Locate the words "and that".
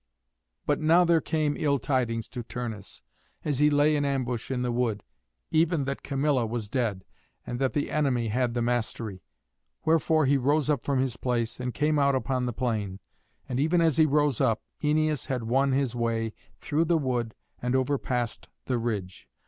7.45-7.73